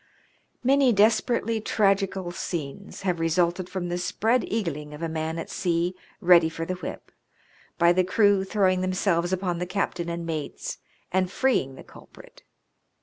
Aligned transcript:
Many 0.63 0.91
desperately 0.91 1.61
tragical 1.61 2.31
scenes 2.31 3.03
have 3.03 3.19
resulted 3.19 3.69
from 3.69 3.87
the" 3.89 3.99
spread 3.99 4.41
eagling" 4.41 4.95
of 4.95 5.03
a 5.03 5.07
man 5.07 5.37
at 5.37 5.47
sea 5.47 5.93
ready 6.19 6.49
for 6.49 6.65
the 6.65 6.73
whip, 6.73 7.11
by 7.77 7.93
the 7.93 8.03
crew 8.03 8.43
throwing 8.43 8.81
themselves 8.81 9.31
upon 9.31 9.59
the 9.59 9.67
captain 9.67 10.09
and 10.09 10.25
mates, 10.25 10.79
and 11.11 11.31
freeing 11.31 11.75
the 11.75 11.83
culprit. 11.83 12.41